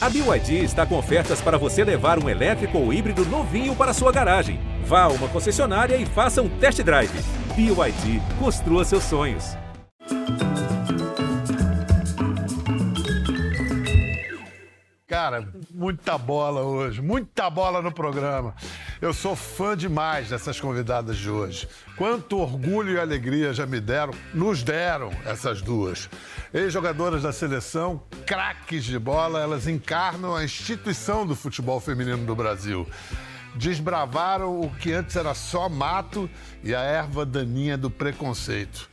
[0.00, 4.12] A BYD está com ofertas para você levar um elétrico ou híbrido novinho para sua
[4.12, 4.60] garagem.
[4.84, 7.10] Vá a uma concessionária e faça um test drive.
[7.56, 9.56] BYD, construa seus sonhos.
[15.04, 18.54] Cara, muita bola hoje, muita bola no programa.
[19.00, 21.68] Eu sou fã demais dessas convidadas de hoje.
[21.96, 26.10] Quanto orgulho e alegria já me deram, nos deram essas duas.
[26.52, 32.88] Ex-jogadoras da seleção, craques de bola, elas encarnam a instituição do futebol feminino do Brasil.
[33.54, 36.28] Desbravaram o que antes era só mato
[36.64, 38.90] e a erva daninha do preconceito.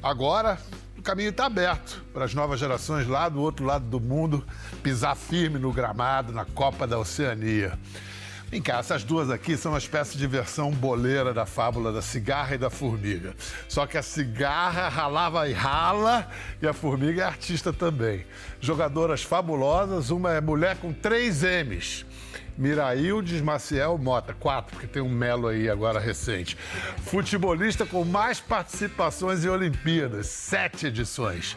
[0.00, 0.56] Agora,
[0.96, 4.46] o caminho está aberto para as novas gerações lá do outro lado do mundo
[4.84, 7.76] pisar firme no gramado, na Copa da Oceania.
[8.50, 12.54] Vem cá, essas duas aqui são uma espécie de versão boleira da fábula da cigarra
[12.54, 13.34] e da formiga.
[13.68, 16.26] Só que a cigarra ralava e rala
[16.62, 18.24] e a formiga é artista também.
[18.58, 22.06] Jogadoras fabulosas, uma é mulher com três M's.
[22.56, 26.56] Miraildes Maciel Mota, quatro, porque tem um Melo aí agora recente.
[27.04, 31.54] Futebolista com mais participações em Olimpíadas, sete edições.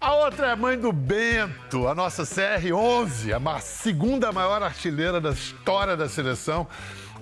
[0.00, 5.96] A outra é mãe do Bento, a nossa CR11, a segunda maior artilheira da história
[5.96, 6.66] da seleção.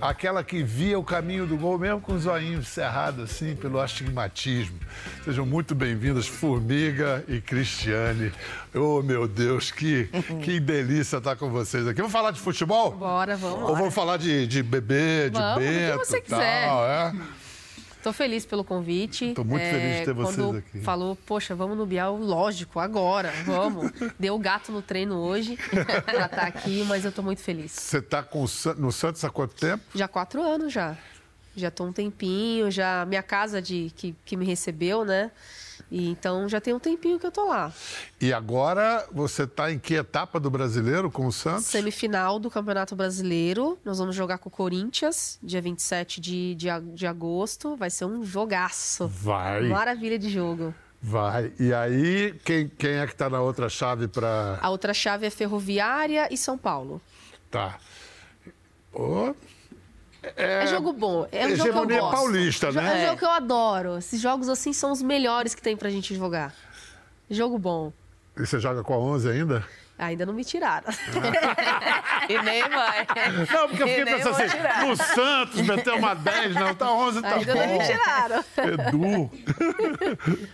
[0.00, 4.77] Aquela que via o caminho do gol, mesmo com os olhinhos cerrados, assim, pelo astigmatismo.
[5.25, 8.33] Sejam muito bem-vindas, Formiga e Cristiane.
[8.75, 10.11] Oh, meu Deus, que,
[10.42, 11.98] que delícia estar com vocês aqui.
[11.98, 12.91] Vamos falar de futebol?
[12.91, 13.70] Bora, vamos.
[13.70, 15.97] Ou vamos falar de, de bebê, de vamos, Bento?
[15.97, 16.67] O que você quiser.
[16.67, 17.12] Tal, é?
[18.05, 19.30] Estou feliz pelo convite.
[19.30, 20.80] Estou muito é, feliz de ter vocês quando aqui.
[20.83, 23.91] Falou, poxa, vamos no Bial, lógico, agora, vamos.
[24.20, 25.56] Deu gato no treino hoje
[26.05, 27.72] para estar tá aqui, mas eu estou muito feliz.
[27.72, 28.22] Você está
[28.77, 29.83] no Santos há quanto tempo?
[29.94, 30.98] Já quatro anos já.
[31.56, 35.30] Já estou um tempinho, já minha casa de que, que me recebeu, né?
[35.90, 37.72] E então já tem um tempinho que eu tô lá.
[38.20, 41.66] E agora você está em que etapa do brasileiro com o Santos?
[41.66, 43.78] Semifinal do Campeonato Brasileiro.
[43.84, 47.77] Nós vamos jogar com o Corinthians, dia 27 de, de, de agosto.
[47.77, 49.08] Vai ser um jogaço.
[49.08, 49.68] Vai.
[49.68, 50.74] Maravilha de jogo.
[51.06, 51.52] Vai.
[51.61, 54.58] E aí, quem, quem é que está na outra chave para.
[54.62, 57.00] A outra chave é Ferroviária e São Paulo.
[57.50, 57.78] Tá.
[58.90, 59.34] Oh,
[60.36, 61.27] é, é jogo bom.
[61.30, 62.17] É um jogo que eu gosto.
[62.17, 62.83] paulista, né?
[62.83, 63.98] É um jogo que eu adoro.
[63.98, 66.55] Esses jogos assim são os melhores que tem pra gente jogar.
[67.30, 67.92] Jogo bom.
[68.36, 69.64] E você joga com a 11 ainda?
[69.96, 70.89] Ainda não me tiraram.
[72.29, 73.07] e nem vai.
[73.52, 74.86] Não, porque eu fiquei pensando assim, tirar.
[74.86, 77.61] no Santos meteu uma 10, não, tá 11, tá ainda bom.
[77.61, 78.45] Ainda não me tiraram.
[78.58, 79.30] Edu.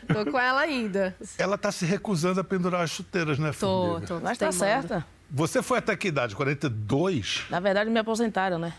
[0.12, 1.16] Tô com ela ainda.
[1.38, 4.20] Ela tá se recusando a pendurar as chuteiras, né, Tô, tô.
[4.20, 5.06] Mas tá certa.
[5.30, 6.36] Você foi até que idade?
[6.36, 7.46] 42?
[7.48, 8.74] Na verdade, me aposentaram, né?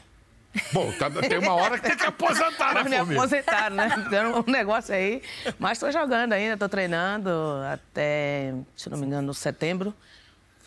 [0.74, 3.90] Bom, tá, tem uma hora que tem que aposentar, né, Me aposentaram, né?
[4.10, 5.22] Dando um negócio aí.
[5.58, 7.30] Mas estou jogando ainda, estou treinando
[7.72, 9.94] até, se não me engano, setembro.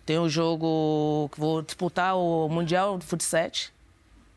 [0.07, 3.51] Tem um jogo que vou disputar o Mundial de Futsal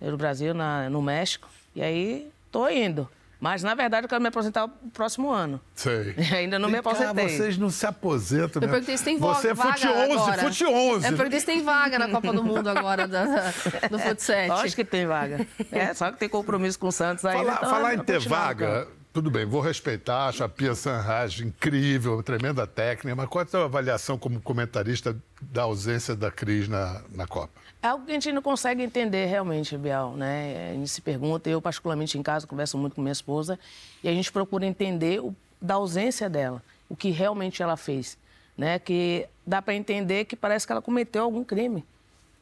[0.02, 1.50] no Brasil, na, no México.
[1.76, 3.10] E aí, estou indo.
[3.40, 5.62] Mas, na verdade, eu quero me aposentar o próximo ano.
[5.76, 6.16] Sei.
[6.36, 7.30] Ainda não me aposentei.
[7.30, 10.44] vocês não se aposentam, Eu perguntei se tem vaga Você é fute 11, agora.
[10.44, 11.06] fute 11.
[11.08, 13.26] Eu perguntei se tem vaga na Copa do Mundo agora da,
[13.92, 14.58] do futsal.
[14.60, 15.46] Acho que tem vaga.
[15.72, 17.44] É, só que tem compromisso com o Santos ainda.
[17.44, 18.94] Falar, então, falar em ter vaga, então.
[19.14, 23.50] tudo bem, vou respeitar, acho a Pia Sanraj incrível, tremenda técnica, mas qual é a
[23.50, 27.52] sua avaliação como comentarista da ausência da Cris na, na Copa?
[27.88, 30.72] É algo que a gente não consegue entender realmente, Biel, né?
[30.72, 33.58] A gente se pergunta, eu particularmente em casa converso muito com minha esposa,
[34.04, 38.18] e a gente procura entender o, da ausência dela, o que realmente ela fez,
[38.58, 38.78] né?
[38.78, 41.86] Que dá para entender que parece que ela cometeu algum crime,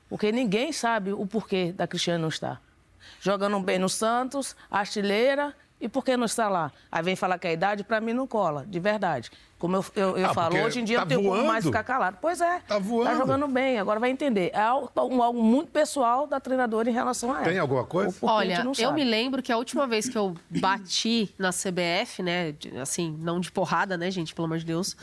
[0.10, 2.60] porque ninguém sabe o porquê da Cristiane não estar.
[3.22, 6.72] Jogando bem no Santos, artilheira, e por que não está lá?
[6.92, 9.30] Aí vem falar que a idade, para mim, não cola, de verdade.
[9.58, 11.84] Como eu, eu, eu ah, falo, hoje em dia tá não tem como mais ficar
[11.84, 12.18] calado.
[12.22, 12.60] Pois é.
[12.68, 13.10] Tá voando.
[13.10, 14.52] Tá jogando bem, agora vai entender.
[14.54, 14.92] É algo,
[15.22, 17.46] algo muito pessoal da treinadora em relação a ela.
[17.46, 18.16] Tem alguma coisa?
[18.22, 23.18] Olha, eu me lembro que a última vez que eu bati na CBF, né, assim,
[23.20, 24.96] não de porrada, né, gente, pelo amor de Deus,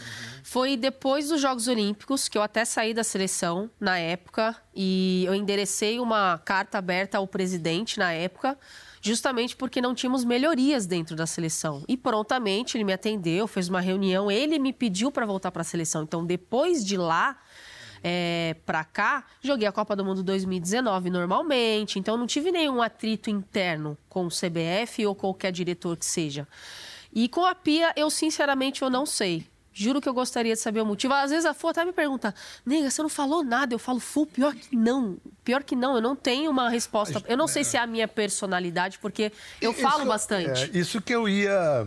[0.43, 5.35] foi depois dos Jogos Olímpicos, que eu até saí da seleção na época, e eu
[5.35, 8.59] enderecei uma carta aberta ao presidente na época,
[9.03, 11.85] justamente porque não tínhamos melhorias dentro da seleção.
[11.89, 15.65] E prontamente ele me atendeu, fez uma reunião, ele me pediu para voltar para a
[15.65, 16.05] seleção.
[16.05, 17.37] Então, depois de lá,
[18.03, 23.29] é, para cá, joguei a Copa do Mundo 2019 normalmente, então não tive nenhum atrito
[23.29, 26.47] interno com o CBF ou qualquer diretor que seja.
[27.13, 29.47] E com a Pia, eu sinceramente eu não sei.
[29.75, 31.15] Juro que eu gostaria de saber o motivo.
[31.15, 32.35] Às vezes a Fu até me pergunta,
[32.65, 33.75] nega, você não falou nada.
[33.75, 35.17] Eu falo, Fu, pior que não.
[35.45, 37.23] Pior que não, eu não tenho uma resposta.
[37.27, 40.71] Eu não sei se é a minha personalidade, porque eu isso, falo bastante.
[40.75, 41.87] É, isso que eu ia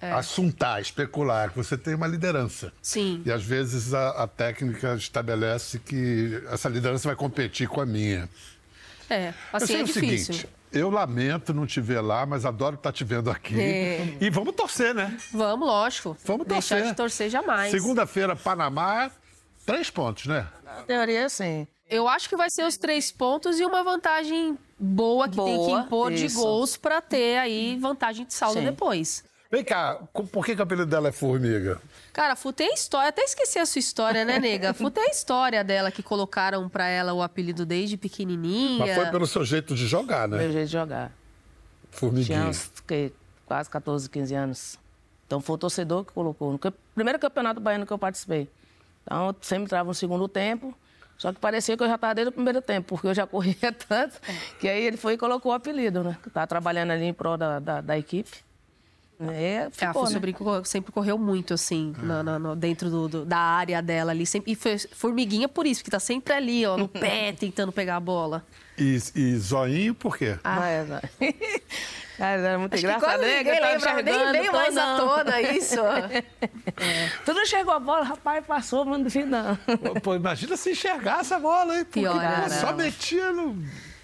[0.00, 2.72] assuntar, especular, que você tem uma liderança.
[2.82, 3.22] Sim.
[3.24, 8.28] E às vezes a, a técnica estabelece que essa liderança vai competir com a minha.
[9.08, 10.34] É, Eu assim sei é o difícil.
[10.34, 13.60] seguinte, eu lamento não te ver lá, mas adoro estar te vendo aqui.
[13.60, 14.16] É.
[14.20, 15.16] E vamos torcer, né?
[15.32, 16.16] Vamos, lógico.
[16.24, 16.90] Vamos Deixar torcer.
[16.90, 17.70] de torcer jamais.
[17.70, 19.10] Segunda-feira, Panamá,
[19.66, 20.46] três pontos, né?
[20.64, 21.66] Na teoria, sim.
[21.88, 25.66] Eu acho que vai ser os três pontos e uma vantagem boa que tem que
[25.66, 26.40] Boa, impor de isso.
[26.40, 28.64] gols pra ter aí vantagem de saldo Sim.
[28.64, 29.22] depois.
[29.50, 29.96] Vem cá,
[30.32, 31.78] por que, que o apelido dela é Formiga?
[32.12, 33.08] Cara, Fute é história.
[33.08, 34.74] Até esqueci a sua história, né, nega?
[34.74, 38.78] Fute é a história dela que colocaram pra ela o apelido desde pequenininha.
[38.78, 40.38] Mas foi pelo seu jeito de jogar, né?
[40.38, 41.10] Meu jeito de jogar.
[41.90, 42.38] Formiguinha.
[42.38, 43.12] Tinha uns que,
[43.46, 44.78] quase 14, 15 anos.
[45.26, 46.52] Então foi o torcedor que colocou.
[46.52, 46.60] No
[46.94, 48.48] primeiro campeonato baiano que eu participei.
[49.02, 50.76] Então eu sempre entrava no segundo tempo.
[51.16, 53.72] Só que parecia que eu já estava desde o primeiro tempo, porque eu já corria
[53.88, 54.20] tanto,
[54.58, 56.18] que aí ele foi e colocou o apelido, né?
[56.26, 58.44] Estava trabalhando ali em prol da, da, da equipe.
[59.30, 60.14] É, É, a ficou, Fu né?
[60.14, 64.10] sempre, correu- sempre correu muito, assim, na- na- no- dentro do- do- da área dela
[64.12, 64.24] ali.
[64.26, 67.96] Sempre, e foi formiguinha por isso, porque tá sempre ali, ó, no pé, tentando pegar
[67.96, 68.44] a bola.
[68.78, 70.38] E, e zoinho, por quê?
[70.42, 71.00] Mas, né?
[72.16, 73.10] Cara, era muito Acho que engraçado.
[73.18, 73.38] quase né?
[73.38, 75.08] ninguém eu tava lembra, nem enxergando, veio mais à não.
[75.08, 75.76] tona isso.
[77.24, 79.56] Tu não chegou a bola, rapaz, passou, mas no fim não.
[80.02, 81.84] Pô, imagina se enxergar essa bola, hein?
[81.84, 82.14] Porque, Pior,
[82.44, 83.56] pô, só metia no...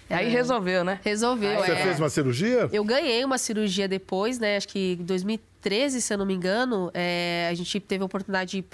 [0.09, 0.99] Aí resolveu, né?
[1.03, 1.75] Resolveu, Você é.
[1.75, 2.69] fez uma cirurgia?
[2.71, 4.57] Eu ganhei uma cirurgia depois, né?
[4.57, 8.51] Acho que em 2013, se eu não me engano, é, a gente teve a oportunidade
[8.51, 8.65] de.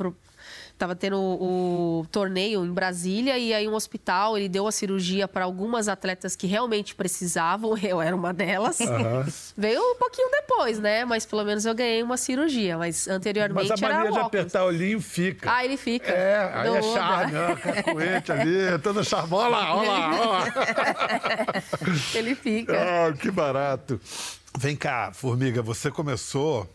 [0.78, 5.26] Tava tendo o, o torneio em Brasília e aí um hospital ele deu a cirurgia
[5.26, 7.78] para algumas atletas que realmente precisavam.
[7.82, 8.82] Eu era uma delas.
[8.82, 9.26] Aham.
[9.56, 11.06] Veio um pouquinho depois, né?
[11.06, 12.78] Mas pelo menos eu ganhei uma cirurgia.
[12.78, 14.26] Mas anteriormente Mas a mania de óculos.
[14.26, 15.52] apertar o olhinho fica.
[15.52, 16.12] Ah, ele fica.
[16.12, 20.46] É, aí é charme, ó, cacuete ali, toda charmola, olha lá, olha lá.
[22.16, 22.74] ele fica.
[22.74, 24.00] Ah, que barato.
[24.58, 26.70] Vem cá, Formiga, você começou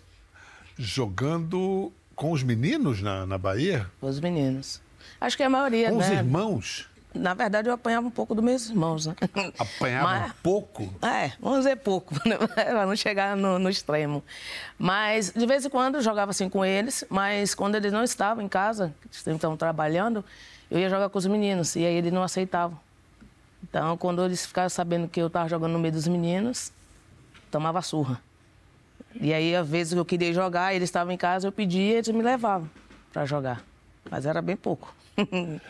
[0.78, 3.86] jogando com os meninos na, na Bahia?
[3.98, 4.78] Os meninos.
[5.18, 6.04] Acho que a maioria, Com né?
[6.04, 6.86] os irmãos?
[7.14, 9.16] Na verdade, eu apanhava um pouco dos meus irmãos, né?
[9.58, 10.94] Apanhava Mas- um pouco?
[11.00, 12.36] É, vamos dizer pouco, né?
[12.36, 14.22] para não chegar no, no extremo.
[14.78, 18.44] Mas, de vez em quando, eu jogava assim com eles, mas quando eles não estavam
[18.44, 20.22] em casa, estavam trabalhando,
[20.70, 22.78] eu ia jogar com os meninos, e aí eles não aceitavam.
[23.64, 26.70] Então, quando eles ficaram sabendo que eu estava jogando no meio dos meninos,
[27.50, 28.20] tomava surra.
[29.18, 32.22] E aí, às vezes, eu queria jogar, eles estavam em casa, eu pedia, eles me
[32.22, 32.68] levavam
[33.12, 33.62] para jogar.
[34.10, 34.94] Mas era bem pouco.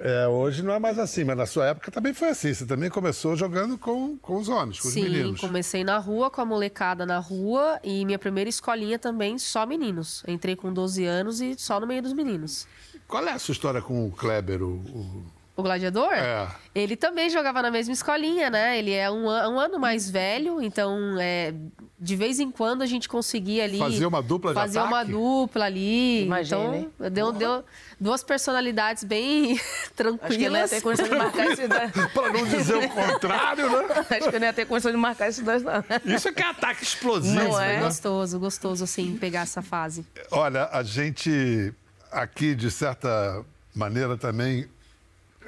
[0.00, 2.54] É, hoje não é mais assim, mas na sua época também foi assim.
[2.54, 5.40] Você também começou jogando com, com os homens, com Sim, os meninos.
[5.40, 7.80] comecei na rua, com a molecada na rua.
[7.82, 10.22] E minha primeira escolinha também, só meninos.
[10.28, 12.64] Entrei com 12 anos e só no meio dos meninos.
[13.08, 14.62] Qual é a sua história com o Kleber?
[14.62, 15.24] O, o-
[15.58, 16.12] O gladiador?
[16.12, 16.46] É.
[16.72, 18.78] Ele também jogava na mesma escolinha, né?
[18.78, 21.52] Ele é um, an- um ano mais velho, então é,
[21.98, 23.76] de vez em quando a gente conseguia ali.
[23.76, 25.10] Fazer uma dupla de Fazer uma ataque?
[25.10, 26.22] dupla ali.
[26.26, 26.90] Imagina, hein?
[26.94, 27.64] então, deu, deu
[27.98, 29.54] duas personalidades bem
[30.22, 30.70] Acho que eu não ia tranquilas.
[30.70, 32.12] ter condição de marcar esses dois.
[32.12, 33.86] Para não dizer o contrário, né?
[34.10, 35.84] Acho que eu não ia ter condição de marcar esses dois, não.
[36.04, 37.34] Isso é que é ataque explosivo.
[37.34, 37.78] Não é?
[37.78, 37.82] né?
[37.82, 40.06] Gostoso, gostoso, assim, pegar essa fase.
[40.30, 41.74] Olha, a gente
[42.12, 43.44] aqui, de certa
[43.74, 44.68] maneira, também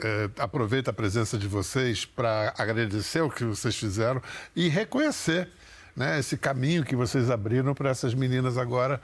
[0.03, 4.23] eh, aproveita a presença de vocês para agradecer o que vocês fizeram
[4.55, 5.49] e reconhecer
[5.97, 9.01] né, esse caminho que vocês abriram para essas meninas agora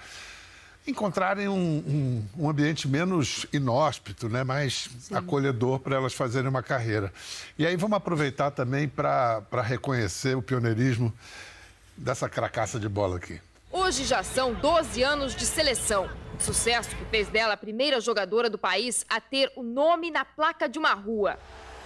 [0.87, 7.13] encontrarem um, um- um ambiente menos inóspito, né, mais acolhedor para elas fazerem uma carreira.
[7.59, 11.13] E aí vamos aproveitar também para reconhecer o pioneirismo
[11.97, 13.41] dessa cracaça de bola aqui.
[13.73, 16.09] Hoje já são 12 anos de seleção.
[16.39, 20.69] Sucesso que fez dela a primeira jogadora do país a ter o nome na placa
[20.69, 21.39] de uma rua.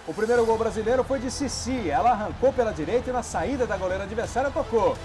[0.07, 1.89] O primeiro gol brasileiro foi de Cici.
[1.89, 4.97] Ela arrancou pela direita e na saída da goleira adversária tocou.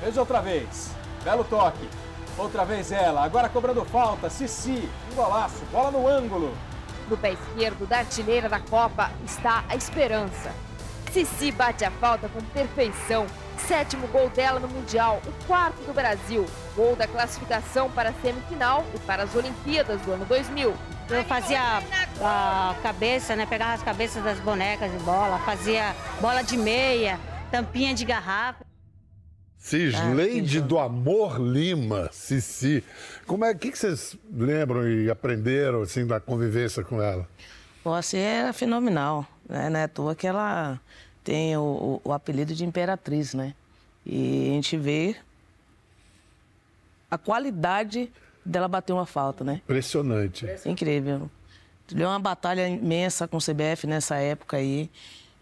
[0.00, 0.90] Fez outra vez.
[1.22, 1.88] Belo toque.
[2.38, 3.24] Outra vez ela.
[3.24, 4.30] Agora cobrando falta.
[4.30, 4.88] Cici.
[5.12, 5.64] Um golaço.
[5.70, 6.56] Bola no ângulo.
[7.08, 10.52] No pé esquerdo da artilheira da Copa está a esperança.
[11.12, 13.26] Cici bate a falta com perfeição.
[13.58, 16.46] Sétimo gol dela no Mundial, o quarto do Brasil.
[16.76, 20.74] Gol da classificação para a semifinal e para as Olimpíadas do ano 2000.
[21.10, 21.82] Eu fazia
[22.20, 23.46] a cabeça, né?
[23.46, 27.18] Pegava as cabeças das bonecas de bola, fazia bola de meia,
[27.50, 28.64] tampinha de garrafa.
[29.58, 32.84] Cisleide do Amor Lima, Cici.
[33.26, 37.26] Como é, o que, que vocês lembram e aprenderam assim da convivência com ela?
[37.82, 39.70] Você era fenomenal, né?
[39.70, 40.78] Não é à toa que ela
[41.24, 43.54] tem o, o- apelido de Imperatriz, né?
[44.06, 45.16] E a gente vê
[47.10, 48.10] a qualidade
[48.44, 49.60] dela bater uma falta, né?
[49.64, 50.46] Impressionante.
[50.66, 51.30] Incrível.
[51.88, 54.90] Deu uma batalha imensa com o CBF nessa época aí,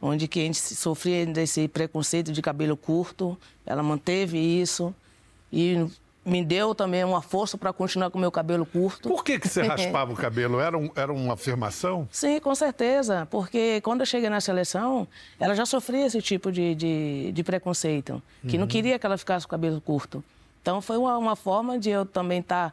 [0.00, 3.38] onde que a gente sofria desse preconceito de cabelo curto.
[3.64, 4.94] Ela manteve isso
[5.52, 5.86] e
[6.24, 9.08] me deu também uma força para continuar com o meu cabelo curto.
[9.08, 10.60] Por que, que você raspava o cabelo?
[10.60, 12.08] Era, um, era uma afirmação?
[12.10, 13.26] Sim, com certeza.
[13.30, 15.06] Porque quando eu cheguei na seleção,
[15.38, 18.22] ela já sofria esse tipo de, de, de preconceito.
[18.46, 20.22] Que não queria que ela ficasse com o cabelo curto.
[20.60, 22.70] Então foi uma, uma forma de eu também estar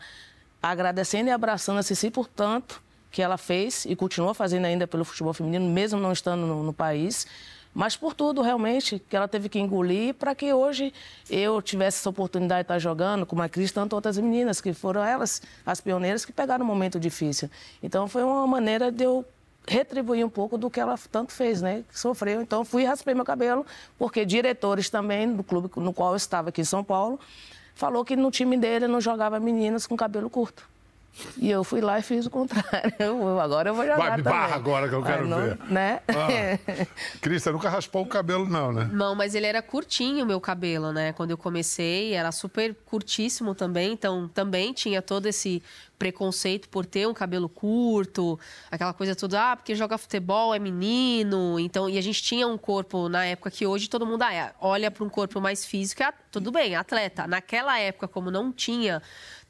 [0.62, 4.86] tá agradecendo e abraçando a Cici por tanto que ela fez e continua fazendo ainda
[4.86, 7.26] pelo futebol feminino, mesmo não estando no, no país
[7.74, 10.94] mas por tudo realmente que ela teve que engolir para que hoje
[11.30, 15.04] eu tivesse essa oportunidade de estar jogando com a Cris, tanto outras meninas, que foram
[15.04, 17.50] elas as pioneiras que pegaram um momento difícil.
[17.82, 19.26] Então foi uma maneira de eu
[19.68, 21.84] retribuir um pouco do que ela tanto fez, né?
[21.92, 22.42] Sofreu.
[22.42, 23.66] Então fui e raspei meu cabelo,
[23.98, 27.20] porque diretores também do clube no qual eu estava aqui em São Paulo,
[27.76, 30.68] falou que no time dele não jogava meninas com cabelo curto.
[31.38, 32.94] E eu fui lá e fiz o contrário.
[33.00, 34.40] Eu, agora eu vou jogar Vai, me também.
[34.40, 35.58] barra agora que eu quero não, ver.
[35.70, 36.02] Né?
[36.08, 36.86] Ah.
[37.22, 38.90] Cris, você nunca raspou o cabelo, não, né?
[38.92, 41.14] Não, mas ele era curtinho, o meu cabelo, né?
[41.14, 43.94] Quando eu comecei, era super curtíssimo também.
[43.94, 45.62] Então, também tinha todo esse
[46.00, 48.40] preconceito por ter um cabelo curto,
[48.72, 51.60] aquela coisa toda, ah, porque joga futebol, é menino.
[51.60, 54.90] Então, e a gente tinha um corpo na época que hoje todo mundo ah, olha
[54.90, 57.28] para um corpo mais físico, é, tudo bem, atleta.
[57.28, 59.02] Naquela época, como não tinha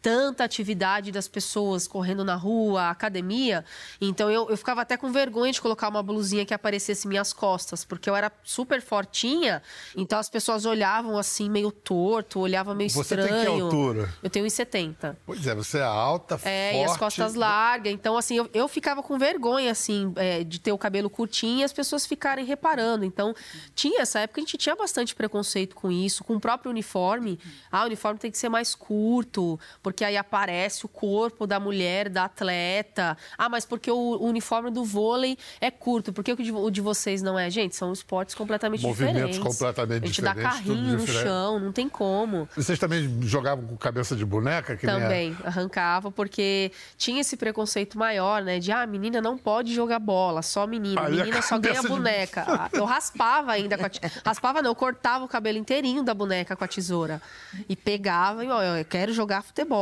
[0.01, 3.65] tanta atividade das pessoas correndo na rua, academia.
[3.99, 7.83] Então eu, eu ficava até com vergonha de colocar uma blusinha que aparecesse minhas costas,
[7.83, 9.61] porque eu era super fortinha.
[9.95, 13.27] Então as pessoas olhavam assim, meio torto, olhavam meio você estranho.
[13.27, 14.13] Você tem que altura?
[14.23, 15.15] Eu tenho 1,70.
[15.25, 16.77] Pois é, você é alta, é, forte.
[16.77, 17.91] e as costas largas.
[17.93, 21.63] Então, assim, eu, eu ficava com vergonha, assim, é, de ter o cabelo curtinho e
[21.63, 23.05] as pessoas ficarem reparando.
[23.05, 23.33] Então,
[23.75, 27.39] tinha essa época, a gente tinha bastante preconceito com isso, com o próprio uniforme.
[27.71, 32.09] Ah, o uniforme tem que ser mais curto, porque aí aparece o corpo da mulher,
[32.09, 33.17] da atleta.
[33.37, 37.37] Ah, mas porque o uniforme do vôlei é curto, por que o de vocês não
[37.37, 37.49] é?
[37.49, 39.39] Gente, são esportes completamente Movimentos diferentes.
[39.39, 40.43] completamente A gente diferentes.
[40.43, 42.47] dá carrinho no chão, não tem como.
[42.55, 44.75] Vocês também jogavam com cabeça de boneca?
[44.75, 48.59] Que também, arrancava, porque tinha esse preconceito maior, né?
[48.59, 51.01] De, ah, menina não pode jogar bola, só menina.
[51.01, 51.87] Aí menina só ganha de...
[51.87, 52.45] boneca.
[52.47, 53.89] Ah, eu raspava ainda com a...
[54.25, 57.21] Raspava não, eu cortava o cabelo inteirinho da boneca com a tesoura.
[57.67, 59.78] E pegava e, ó, eu quero jogar futebol.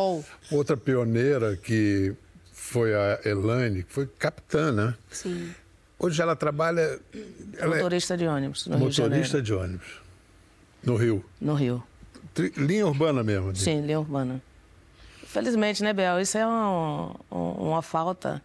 [0.51, 2.13] Outra pioneira que
[2.51, 4.95] foi a Elaine, que foi capitã, né?
[5.09, 5.53] Sim.
[5.99, 6.99] Hoje ela trabalha.
[7.57, 8.67] Ela motorista de ônibus.
[8.67, 10.01] No motorista Rio de, de ônibus.
[10.83, 11.25] No Rio.
[11.41, 11.83] No Rio.
[12.55, 13.55] Linha urbana mesmo.
[13.55, 14.41] Sim, linha urbana.
[15.23, 16.21] Infelizmente, né, Bel?
[16.21, 18.41] Isso é uma, uma falta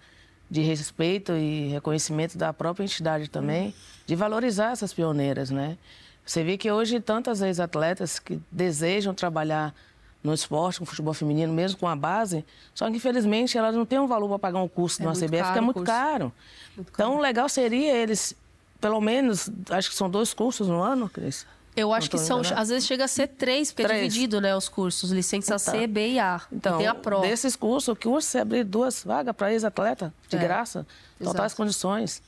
[0.50, 3.74] de respeito e reconhecimento da própria entidade também,
[4.06, 5.78] de valorizar essas pioneiras, né?
[6.26, 9.74] Você vê que hoje tantas ex-atletas que desejam trabalhar
[10.22, 13.98] no esporte, com futebol feminino, mesmo com a base, só que infelizmente elas não têm
[13.98, 16.32] um valor para pagar um curso é numa CBF, que é muito caro.
[16.76, 17.08] muito caro.
[17.08, 18.34] Então, o legal seria eles,
[18.80, 21.44] pelo menos, acho que são dois cursos no ano, Cris.
[21.74, 24.02] Eu acho que são, às vezes chega a ser três, porque três.
[24.02, 26.40] é dividido, né, os cursos, licença então, C, B e A.
[26.52, 27.26] Então, e tem a prova.
[27.26, 30.86] desses cursos, o que você abrir duas vagas para ex-atleta, de é, graça,
[31.18, 31.56] totais exato.
[31.56, 32.22] condições.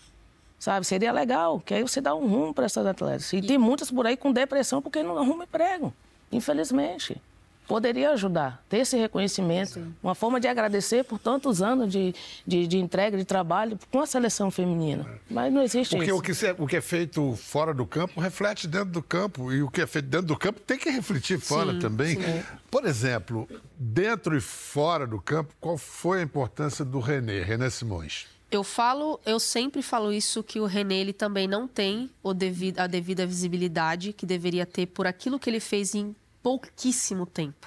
[0.59, 3.31] Sabe, seria legal, que aí você dá um rumo para essas atletas.
[3.35, 5.93] E, e tem muitas por aí com depressão porque não arrumam emprego,
[6.33, 7.21] infelizmente
[7.67, 9.95] poderia ajudar, ter esse reconhecimento, Sim.
[10.03, 12.15] uma forma de agradecer por tantos anos de,
[12.47, 15.07] de, de, entrega, de trabalho com a seleção feminina.
[15.31, 16.19] Mas não existe Porque isso.
[16.19, 19.71] O que, o que é feito fora do campo reflete dentro do campo, e o
[19.71, 22.21] que é feito dentro do campo tem que refletir fora Sim, também.
[22.21, 22.43] Sim.
[22.71, 28.27] Por exemplo, dentro e fora do campo, qual foi a importância do René, René Simões?
[28.51, 32.79] Eu falo, eu sempre falo isso que o René ele também não tem o devido,
[32.79, 37.67] a devida visibilidade que deveria ter por aquilo que ele fez em pouquíssimo tempo.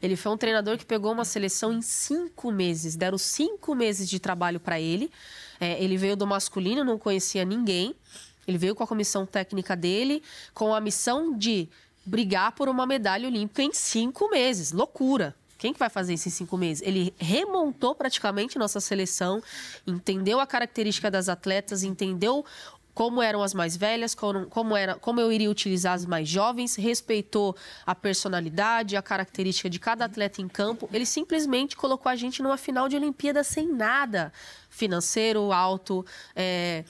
[0.00, 2.94] Ele foi um treinador que pegou uma seleção em cinco meses.
[2.94, 5.10] Deram cinco meses de trabalho para ele.
[5.60, 7.94] É, ele veio do masculino, não conhecia ninguém.
[8.46, 10.22] Ele veio com a comissão técnica dele,
[10.54, 11.68] com a missão de
[12.04, 14.70] brigar por uma medalha olímpica em cinco meses.
[14.70, 15.34] Loucura.
[15.58, 16.82] Quem que vai fazer isso em cinco meses?
[16.84, 19.40] Ele remontou praticamente nossa seleção,
[19.86, 22.44] entendeu a característica das atletas, entendeu
[22.94, 26.76] como eram as mais velhas, como, como, era, como eu iria utilizar as mais jovens,
[26.76, 27.56] respeitou
[27.86, 30.88] a personalidade, a característica de cada atleta em campo.
[30.92, 34.32] Ele simplesmente colocou a gente numa final de Olimpíada sem nada
[34.68, 36.04] financeiro alto.
[36.34, 36.84] É,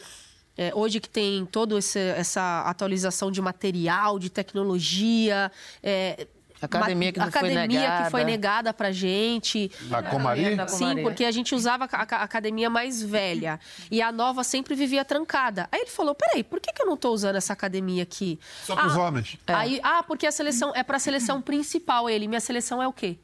[0.57, 5.51] é, hoje que tem toda essa atualização de material, de tecnologia,
[5.83, 6.27] é,
[6.67, 8.05] Academia que não academia foi negada.
[8.05, 9.71] que foi negada pra gente.
[9.91, 10.57] A Comari?
[10.69, 13.59] Sim, porque a gente usava a, a, academia mais velha.
[13.91, 15.69] E a nova sempre vivia trancada.
[15.73, 18.39] Aí ele falou: peraí, por que, que eu não tô usando essa academia aqui?
[18.65, 19.37] Só pros ah, homens.
[19.47, 22.09] Aí, ah, porque a seleção é pra seleção principal.
[22.09, 23.19] Ele, minha seleção é o quê?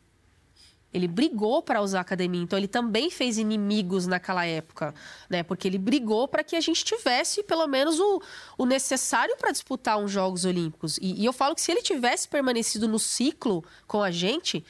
[0.92, 4.95] Ele brigou para usar a academia, então ele também fez inimigos naquela época,
[5.28, 5.42] né?
[5.42, 8.23] Porque ele brigou para que a gente tivesse pelo menos o,
[8.57, 10.97] o necessário para disputar uns Jogos Olímpicos.
[10.99, 14.64] E, e, eu falo que se ele tivesse permanecido no ciclo com a gente,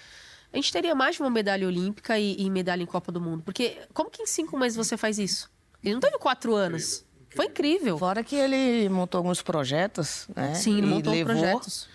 [0.52, 3.44] a gente teria mais de uma medalha olímpica e, e medalha em Copa do Mundo.
[3.44, 5.48] Porque como que em cinco meses você faz isso?
[5.84, 7.04] Ele não teve quatro anos.
[7.30, 7.98] Foi incrível.
[7.98, 10.54] Fora que ele montou alguns projetos, né?
[10.54, 11.88] Sim, ele E montou levou projetos.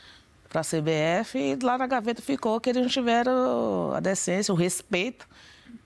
[0.53, 4.55] Para a CBF e lá na gaveta ficou que eles não tiveram a decência, o
[4.55, 5.27] respeito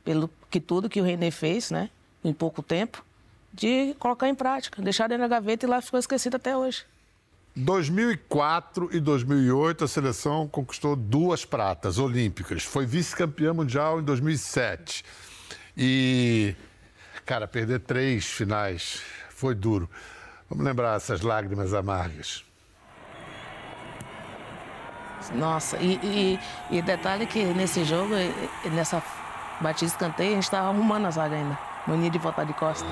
[0.03, 1.89] pelo que tudo que o René fez, né?
[2.21, 3.01] Em pouco tempo,
[3.53, 4.81] de colocar em prática.
[4.81, 6.83] Deixar dentro da gaveta e lá ficou esquecido até hoje.
[7.55, 12.63] 2004 e 2008, a seleção conquistou duas pratas olímpicas.
[12.63, 15.05] Foi vice-campeã mundial em 2007.
[15.77, 16.53] E,
[17.25, 19.89] cara, perder três finais foi duro.
[20.49, 22.46] Vamos lembrar essas lágrimas amargas.
[25.33, 28.13] Nossa, e, e, e detalhe que nesse jogo,
[28.71, 29.01] nessa
[29.59, 31.57] batida de escanteio, a gente estava arrumando a zaga ainda.
[31.85, 32.87] Mania de voltar de costa.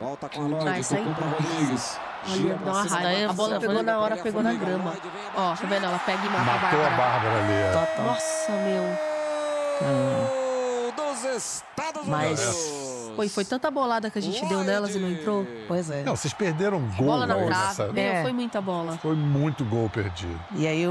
[0.00, 0.82] Volta com a aí.
[0.82, 2.00] tocou pra Rodrigues.
[2.28, 3.30] Olha, dá uma raiva.
[3.30, 4.94] A bola pegou foi- na hora, pegou na grama.
[5.36, 5.84] Ó, tá vendo?
[5.86, 6.96] Ela pega e mata a Matou a Bárbara.
[6.96, 7.52] Bárbara ali.
[7.52, 7.72] é.
[7.72, 8.04] Total.
[8.04, 8.98] Nossa, meu.
[9.80, 12.90] Gol dos Estados Mas- Unidos.
[13.16, 15.46] Foi, foi tanta bolada que a gente deu nelas e não entrou.
[15.66, 16.02] Pois é.
[16.04, 18.00] Não, vocês perderam gol Bola na né, trave.
[18.00, 18.22] É.
[18.22, 18.96] foi muita bola.
[18.98, 20.40] Foi muito gol perdido.
[20.54, 20.90] E aí o,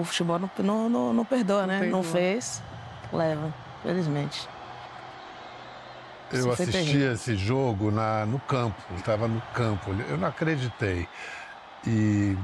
[0.00, 1.80] o futebol não, não, não, não perdoa, né?
[1.80, 1.96] perdoa.
[1.98, 2.62] Não fez,
[3.12, 3.52] leva,
[3.82, 4.48] felizmente.
[6.32, 9.90] Eu assisti esse jogo na, no campo, estava no campo.
[10.08, 11.08] Eu não acreditei.
[11.86, 12.36] E.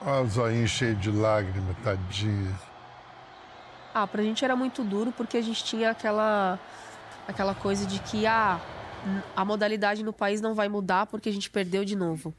[0.00, 2.54] Olha o zoinho cheio de lágrimas, tadinha.
[3.94, 6.58] Ah, pra gente era muito duro porque a gente tinha aquela
[7.26, 8.60] aquela coisa de que ah,
[9.34, 12.34] a modalidade no país não vai mudar porque a gente perdeu de novo.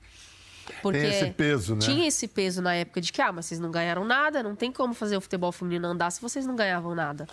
[0.82, 1.82] Porque Tem esse peso, né?
[1.82, 4.72] tinha esse peso na época de que ah, mas vocês não ganharam nada, não tem
[4.72, 7.25] como fazer o futebol feminino andar se vocês não ganhavam nada.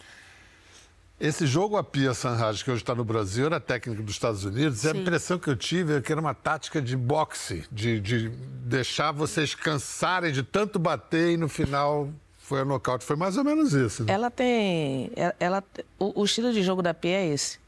[1.21, 4.83] Esse jogo, a Pia Sanraj, que hoje está no Brasil, era técnica dos Estados Unidos.
[4.85, 5.00] E a Sim.
[5.00, 9.55] impressão que eu tive é que era uma tática de boxe, de, de deixar vocês
[9.55, 13.05] cansarem de tanto bater e no final foi a nocaute.
[13.05, 14.05] Foi mais ou menos isso.
[14.05, 14.12] né?
[14.12, 15.12] Ela tem.
[15.38, 15.62] ela-
[15.98, 17.59] o, o estilo de jogo da Pia é esse.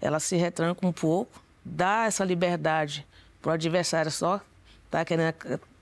[0.00, 3.06] Ela se retranca um pouco, dá essa liberdade
[3.40, 4.40] pro adversário só,
[4.90, 5.32] tá querendo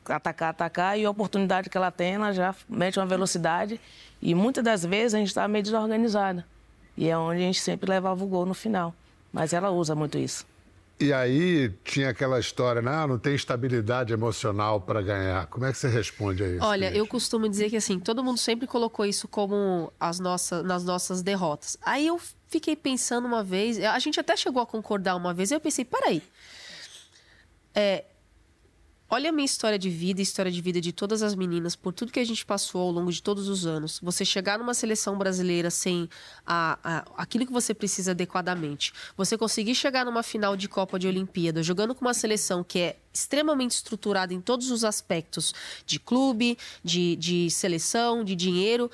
[0.08, 3.80] atacar, atacar, e a oportunidade que ela tem, ela já mete uma velocidade.
[4.20, 6.44] E muitas das vezes a gente está meio desorganizada.
[6.98, 8.92] E é onde a gente sempre levava o gol no final.
[9.32, 10.44] Mas ela usa muito isso.
[10.98, 15.46] E aí tinha aquela história, não, não tem estabilidade emocional para ganhar.
[15.46, 16.64] Como é que você responde a isso?
[16.64, 16.98] Olha, Cris?
[16.98, 21.22] eu costumo dizer que assim, todo mundo sempre colocou isso como as nossas, nas nossas
[21.22, 21.78] derrotas.
[21.82, 25.54] Aí eu fiquei pensando uma vez, a gente até chegou a concordar uma vez, e
[25.54, 26.20] eu pensei, peraí.
[27.72, 28.04] É,
[29.10, 31.92] olha a minha história de vida, e história de vida de todas as meninas, por
[31.92, 33.98] tudo que a gente passou ao longo de todos os anos.
[34.02, 36.08] Você chegar numa seleção brasileira sem
[36.46, 38.92] a, a- aquilo que você precisa adequadamente.
[39.16, 42.96] Você conseguir chegar numa final de Copa de Olimpíada, jogando com uma seleção que é
[43.12, 45.54] extremamente estruturada em todos os aspectos
[45.86, 48.90] de clube, de, de seleção, de dinheiro.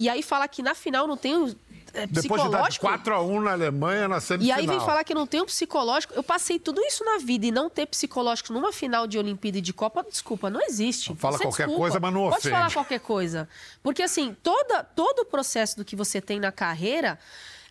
[0.00, 1.56] E aí fala que na final não tem
[1.94, 2.86] é, Depois de dar de psicológico.
[2.86, 4.58] 4x1 na Alemanha na E semifinal.
[4.58, 6.14] aí vem falar que não tem um psicológico.
[6.14, 9.60] Eu passei tudo isso na vida e não ter psicológico numa final de Olimpíada e
[9.60, 11.14] de Copa, desculpa, não existe.
[11.16, 11.80] Fala Você qualquer desculpa.
[11.80, 12.54] coisa, mas não Pode ofende.
[12.54, 13.48] falar qualquer coisa.
[13.82, 17.18] Porque assim, toda, todo o processo do que você tem na carreira,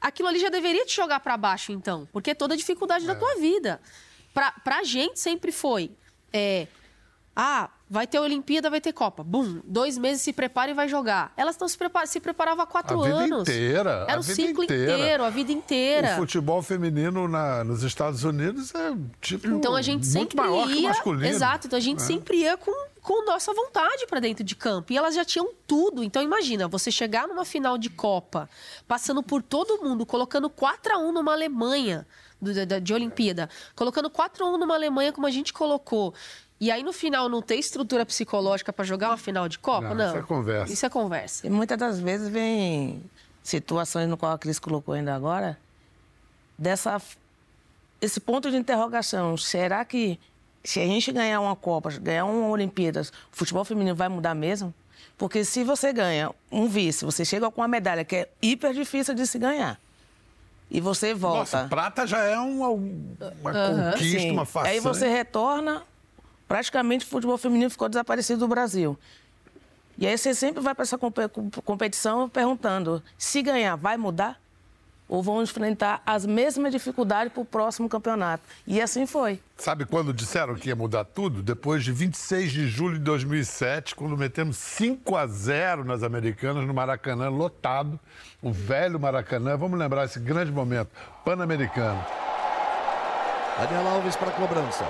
[0.02, 2.08] aquilo ali já deveria te jogar pra baixo, então.
[2.12, 3.80] Porque é toda a dificuldade da tua vida.
[4.34, 5.92] Pra, pra gente sempre foi.
[6.32, 6.68] É,
[7.36, 9.24] ah, vai ter Olimpíada, vai ter Copa.
[9.24, 11.32] Bum, dois meses se prepara e vai jogar.
[11.38, 13.42] Elas não se, se preparavam há quatro A vida anos.
[13.48, 14.94] inteira, a Era o vida ciclo inteira.
[14.94, 16.14] inteiro, a vida inteira.
[16.14, 20.70] O futebol feminino na- nos Estados Unidos é tipo Então a gente muito sempre maior
[20.70, 20.90] ia.
[20.90, 21.26] masculino.
[21.26, 22.06] Exato, então a gente né?
[22.06, 22.72] sempre ia com,
[23.02, 24.92] com nossa vontade pra dentro de campo.
[24.92, 26.04] E elas já tinham tudo.
[26.04, 28.50] Então imagina, você chegar numa final de Copa,
[28.88, 32.06] passando por todo mundo, colocando 4 a 1 numa Alemanha
[32.42, 36.14] do- da- de Olimpíada, colocando 4 a 1 numa Alemanha como a gente colocou.
[36.60, 39.90] E aí no final não ter estrutura psicológica pra jogar uma final de Copa?
[39.90, 40.08] Não, Não.
[40.08, 40.74] isso é conversa.
[40.74, 41.48] Isso é conversa.
[41.48, 43.02] E muitas das vezes vem
[43.44, 45.58] situações no qual a Cris colocou ainda agora,
[46.58, 47.00] dessa
[48.02, 49.38] esse ponto de interrogação.
[49.38, 50.20] Será que
[50.64, 54.74] se a gente ganhar uma Copa, ganhar uma Olimpíadas, o futebol feminino vai mudar mesmo?
[55.18, 59.14] Porque se você ganha um vice, você chega com uma medalha que é hiper difícil
[59.16, 59.80] de se ganhar.
[60.70, 61.40] E você volta.
[61.40, 64.32] Nossa, prata já é uma, uma conquista, Sim.
[64.32, 64.74] uma façanha.
[64.74, 65.82] Aí você retorna,
[66.48, 68.98] praticamente o futebol feminino ficou desaparecido do Brasil.
[69.98, 71.30] E aí você sempre vai para essa compe-
[71.66, 74.40] competição perguntando: se ganhar, vai mudar?
[75.10, 78.44] ou vão enfrentar as mesmas dificuldades para o próximo campeonato.
[78.68, 79.40] E assim foi.
[79.56, 81.42] Sabe quando disseram que ia mudar tudo?
[81.42, 86.74] Depois de 26 de julho de 2007, quando metemos 5 a 0 nas Americanas, no
[86.74, 87.98] Maracanã, lotado.
[88.42, 89.56] O velho Maracanã.
[89.56, 90.90] Vamos lembrar esse grande momento.
[91.24, 92.06] Pan-Americano.
[93.62, 94.86] Daniel Alves para cobrança.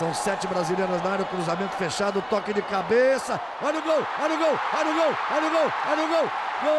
[0.00, 3.38] São sete brasileiras na área, cruzamento fechado, toque de cabeça.
[3.60, 6.30] Olha o gol, olha o gol, olha o gol, olha o gol, olha o gol.
[6.62, 6.70] Gol!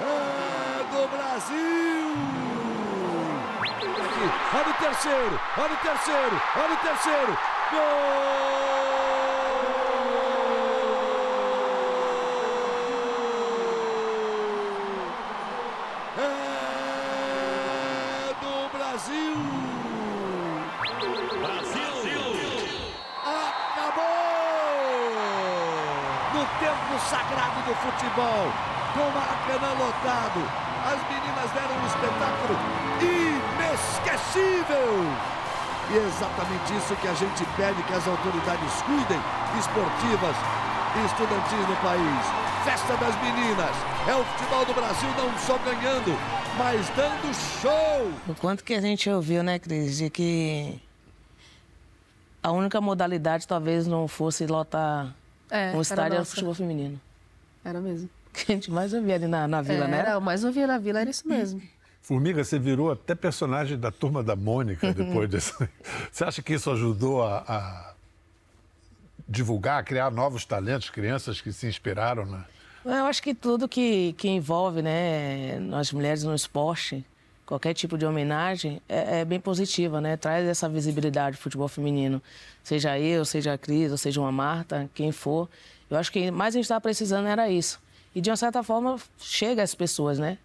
[0.00, 2.16] É do Brasil!
[3.70, 4.24] Aqui,
[4.56, 7.38] olha o terceiro, olha o terceiro, olha o terceiro.
[7.70, 8.83] Gol!
[28.94, 30.40] Com o Maracanã lotado,
[30.86, 32.54] as meninas deram um espetáculo
[33.02, 34.88] inesquecível!
[35.90, 39.20] E é exatamente isso que a gente pede que as autoridades cuidem,
[39.58, 40.36] esportivas
[40.96, 42.44] e estudantis no país.
[42.64, 43.76] Festa das meninas,
[44.08, 46.16] é o futebol do Brasil não só ganhando,
[46.56, 48.10] mas dando show!
[48.26, 50.80] O quanto que a gente ouviu, né, Cris, de que
[52.42, 55.14] a única modalidade talvez não fosse lotar
[55.50, 56.98] É, um estádio era futebol feminino.
[57.62, 58.08] Era mesmo.
[58.34, 59.98] Que a gente mais ouvia ali na, na vila, né?
[60.00, 61.62] Era, o mais ouvia na vila era isso mesmo.
[62.02, 65.54] Formiga, você virou até personagem da turma da Mônica depois desse.
[66.12, 67.94] Você acha que isso ajudou a, a
[69.26, 72.44] divulgar, a criar novos talentos, crianças que se inspiraram, né?
[72.84, 77.02] Eu acho que tudo que, que envolve né, nós mulheres no esporte,
[77.46, 80.18] qualquer tipo de homenagem, é, é bem positiva, né?
[80.18, 82.22] Traz essa visibilidade do futebol feminino.
[82.62, 85.48] Seja eu, seja a Cris, ou seja uma Marta, quem for.
[85.88, 87.80] Eu acho que mais a gente estava precisando era isso.
[88.14, 90.38] E de uma certa forma chega às pessoas, né?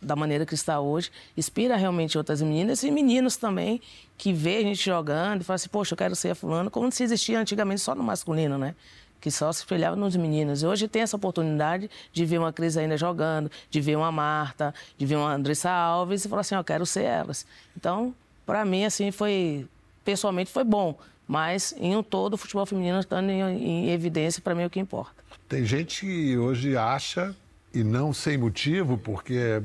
[0.00, 3.80] Da maneira que está hoje, inspira realmente outras meninas e meninos também
[4.18, 7.04] que vê a gente jogando e fala assim, poxa, eu quero ser fulano, como se
[7.04, 8.74] existia antigamente só no masculino, né?
[9.22, 10.62] que só se espelhava nos meninos.
[10.62, 14.74] E hoje tem essa oportunidade de ver uma Cris ainda jogando, de ver uma Marta,
[14.98, 17.46] de ver uma Andressa Alves e falar assim, eu quero ser elas.
[17.76, 18.12] Então,
[18.44, 19.64] para mim, assim, foi,
[20.04, 24.56] pessoalmente foi bom, mas em um todo o futebol feminino estando em, em evidência, para
[24.56, 25.21] mim é o que importa.
[25.52, 27.36] Tem gente que hoje acha,
[27.74, 29.62] e não sem motivo, porque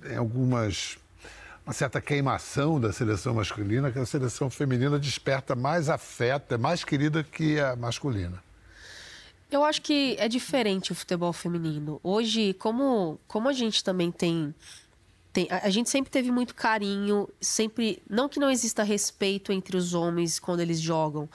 [0.00, 0.98] tem algumas.
[1.66, 6.84] uma certa queimação da seleção masculina, que a seleção feminina desperta mais afeto, é mais
[6.84, 8.40] querida que a masculina.
[9.50, 11.98] Eu acho que é diferente o futebol feminino.
[12.04, 14.54] Hoje, como, como a gente também tem,
[15.32, 15.48] tem.
[15.50, 18.00] A gente sempre teve muito carinho, sempre.
[18.08, 21.28] Não que não exista respeito entre os homens quando eles jogam.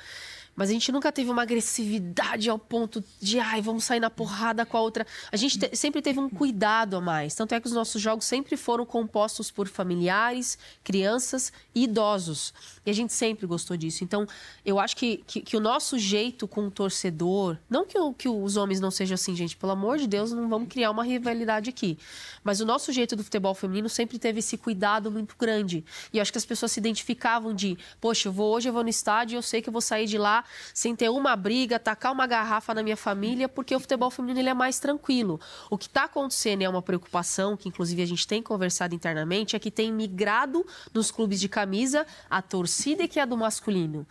[0.55, 4.65] Mas a gente nunca teve uma agressividade ao ponto de, ai, vamos sair na porrada
[4.65, 5.05] com a outra.
[5.31, 7.35] A gente te- sempre teve um cuidado a mais.
[7.35, 12.53] Tanto é que os nossos jogos sempre foram compostos por familiares, crianças e idosos.
[12.85, 14.03] E a gente sempre gostou disso.
[14.03, 14.25] Então,
[14.65, 17.57] eu acho que, que, que o nosso jeito com o torcedor.
[17.69, 19.57] Não que, o- que os homens não sejam assim, gente.
[19.57, 21.97] Pelo amor de Deus, não vamos criar uma rivalidade aqui.
[22.45, 25.83] Mas o nosso jeito do futebol feminino sempre teve esse cuidado muito grande.
[26.13, 28.83] E eu acho que as pessoas se identificavam de, poxa, eu vou, hoje eu vou
[28.83, 32.11] no estádio eu sei que eu vou sair de lá sem ter uma briga, tacar
[32.11, 35.39] uma garrafa na minha família, porque o futebol feminino ele é mais tranquilo.
[35.69, 39.59] O que está acontecendo é uma preocupação, que inclusive a gente tem conversado internamente, é
[39.59, 44.07] que tem migrado nos clubes de camisa a torcida que é a do masculino.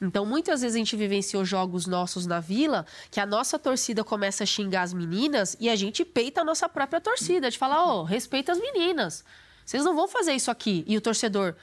[0.00, 4.44] Então, muitas vezes a gente vivenciou jogos nossos na vila que a nossa torcida começa
[4.44, 8.02] a xingar as meninas e a gente peita a nossa própria torcida, de falar, ô,
[8.02, 9.24] respeita as meninas.
[9.64, 10.84] Vocês não vão fazer isso aqui.
[10.86, 11.54] E o torcedor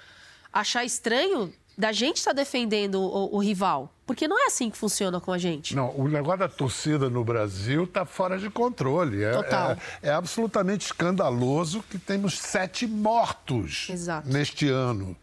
[0.53, 3.91] achar estranho da gente estar defendendo o, o rival.
[4.05, 5.75] Porque não é assim que funciona com a gente.
[5.75, 9.23] Não, o negócio da torcida no Brasil está fora de controle.
[9.23, 9.71] É, Total.
[9.71, 14.29] é- é absolutamente escandaloso que temos sete mortos Exato.
[14.29, 15.15] neste ano.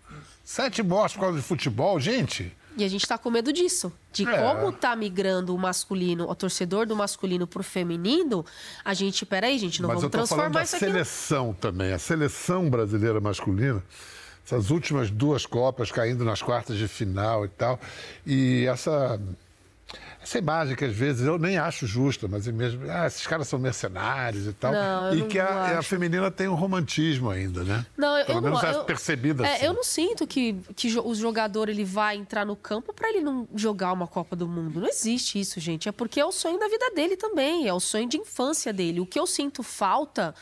[0.44, 2.52] Sete mortos por causa de futebol, gente.
[2.76, 3.92] E a gente tá com medo disso.
[4.12, 4.38] De É.
[4.38, 8.44] como tá migrando o masculino, o torcedor do masculino pro feminino,
[8.84, 10.84] a gente, peraí, gente, não Mas eu vamos estou falando transformar da isso aqui.
[10.86, 11.92] seleção também.
[11.92, 13.82] A seleção brasileira masculina,
[14.44, 17.78] essas últimas duas Copas caindo nas quartas de final e tal.
[18.26, 19.20] E essa,
[20.22, 23.48] essa imagem que às vezes eu nem acho justa, mas é mesmo, ah, esses caras
[23.48, 24.72] são mercenários e tal.
[24.72, 27.86] Não, e que a, a feminina tem um romantismo ainda, né?
[27.96, 29.64] Não, eu, Pelo eu menos não, é eu, percebido é, assim.
[29.64, 33.48] eu não sinto que, que o jogador ele vai entrar no campo para ele não
[33.54, 34.80] jogar uma Copa do Mundo.
[34.80, 35.88] Não existe isso, gente.
[35.88, 39.00] É porque é o sonho da vida dele também, é o sonho de infância dele.
[39.00, 40.34] O que eu sinto falta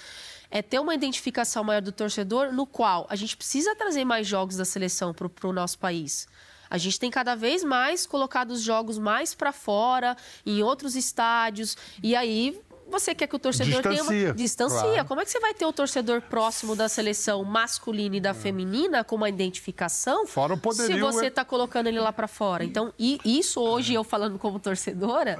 [0.50, 4.56] é ter uma identificação maior do torcedor, no qual a gente precisa trazer mais jogos
[4.56, 6.26] da seleção para o nosso país.
[6.68, 11.76] A gente tem cada vez mais colocado os jogos mais para fora, em outros estádios,
[12.02, 12.60] e aí
[12.90, 14.80] você quer que o torcedor tenha Distancia, uma distancia.
[14.80, 15.04] claro.
[15.06, 19.02] Como é que você vai ter o torcedor próximo da seleção masculina e da feminina
[19.04, 20.26] com uma identificação?
[20.26, 22.64] Fora o poderio, Se você é- está colocando ele lá para fora.
[22.64, 25.38] Então, e isso hoje eu falando como torcedora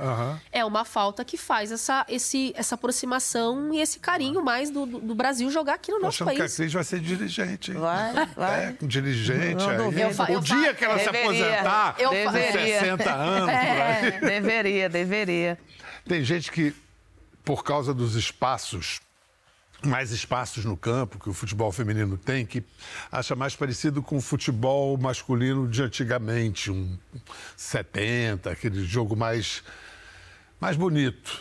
[0.53, 5.15] é uma falta que faz essa, esse, essa aproximação e esse carinho mais do, do-
[5.15, 6.57] Brasil jogar aqui no Tô nosso achando que a país.
[6.57, 7.79] Cris vai ser dirigente, hein?
[7.79, 8.65] Vai, vai.
[8.69, 9.77] É, com dirigente Não aí.
[9.77, 10.01] duvido.
[10.01, 11.47] Eu o eu dia que ela se Deveria.
[11.51, 13.49] aposentar, Eu com fa- 60 anos.
[13.51, 15.59] É, deveria, deveria.
[16.07, 16.75] Tem gente que,
[17.44, 19.00] por causa dos espaços,
[19.85, 22.62] mais espaços no campo que o futebol feminino tem, que
[23.11, 26.98] acha mais parecido com o futebol masculino de antigamente, um
[27.57, 29.62] 70, aquele jogo mais,
[30.61, 31.40] mais bonito.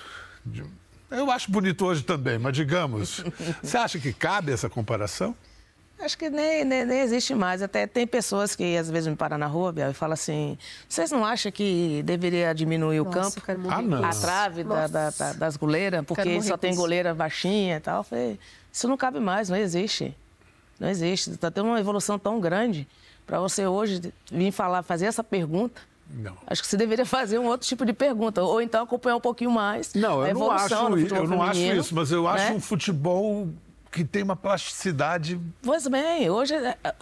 [1.11, 3.23] Eu acho bonito hoje também, mas digamos,
[3.61, 5.35] você acha que cabe essa comparação?
[6.01, 7.61] Acho que nem, nem, nem existe mais.
[7.61, 10.57] Até tem pessoas que às vezes me param na rua, Biel, e falam assim:
[10.87, 13.41] vocês não acham que deveria diminuir o Nossa, eu campo?
[13.41, 14.03] quero Ah, não.
[14.03, 18.03] A trave da- da- da- das goleiras, porque só tem goleira baixinha e tal.
[18.03, 18.39] Falei,
[18.71, 20.15] isso não cabe mais, não existe.
[20.79, 21.31] Não existe.
[21.31, 22.87] Está tendo uma evolução tão grande
[23.27, 25.81] para você hoje vir falar, fazer essa pergunta.
[26.11, 26.35] Não.
[26.47, 29.51] Acho que você deveria fazer um outro tipo de pergunta, ou então acompanhar um pouquinho
[29.51, 32.51] mais Não, a eu não acho, eu não acho feminino, isso, mas eu acho né?
[32.53, 33.47] um futebol
[33.91, 36.53] que tem uma plasticidade Pois bem, hoje...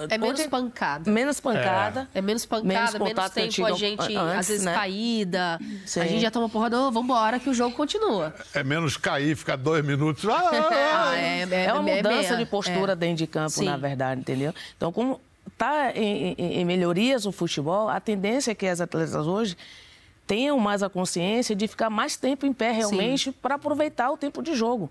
[0.09, 1.11] É menos hoje- pancada.
[1.11, 2.07] Menos pancada.
[2.13, 4.73] É menos pancada, Menos menos, tempo antigo a gente, antes, às vezes, né?
[4.73, 5.59] caída.
[5.85, 5.99] Sim.
[5.99, 8.33] A gente já toma porra, não, vambora, que o jogo continua.
[8.53, 10.23] é menos cair, ficar dois minutos.
[10.29, 12.95] Ah, Ah, é, É uma mudança de postura É.
[12.95, 13.65] dentro de campo, Sim.
[13.65, 14.53] na verdade, entendeu?
[14.77, 19.27] Então, como está em, em- em melhorias o futebol, a tendência é que as atletas
[19.27, 19.57] hoje
[20.25, 24.41] tenham mais a consciência de ficar mais tempo em pé realmente para aproveitar o tempo
[24.41, 24.89] de jogo.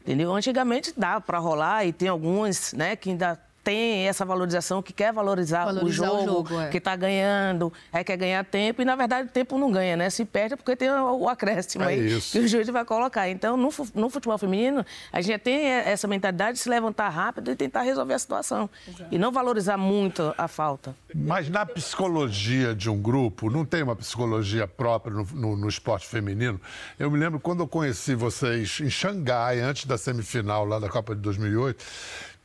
[0.00, 0.34] Entendeu?
[0.34, 5.12] Antigamente dá para rolar e tem alguns né, que ainda tem essa valorização, que quer
[5.12, 6.68] valorizar, Valorizar o o jogo, jogo, é.
[6.68, 10.08] que está ganhando, aí quer ganhar tempo, e na verdade o tempo não ganha, né?
[10.10, 12.32] Se perde é porque tem o acréscimo É aí isso.
[12.32, 13.28] que o juiz vai colocar.
[13.28, 17.08] Então, no, fu- no futebol feminino, a gente já tem essa mentalidade de se levantar
[17.10, 18.68] rápido e tentar resolver a situação.
[19.10, 20.94] E não valorizar muito a falta.
[21.14, 26.06] Mas na psicologia de um grupo, não tem uma psicologia própria no, no- no esporte
[26.06, 26.60] feminino.
[26.98, 31.14] Eu me lembro quando eu conheci vocês em Xangai, antes da semifinal lá da Copa
[31.14, 31.84] de 2008,